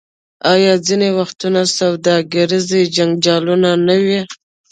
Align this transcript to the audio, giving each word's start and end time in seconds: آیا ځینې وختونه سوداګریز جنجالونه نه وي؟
آیا 0.53 0.73
ځینې 0.87 1.09
وختونه 1.19 1.61
سوداګریز 1.77 2.67
جنجالونه 2.95 3.69
نه 3.87 3.95
وي؟ 4.03 4.19